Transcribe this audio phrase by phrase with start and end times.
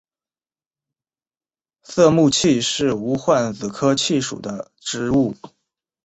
[1.83, 5.35] 色木槭是无患子科槭属的植物。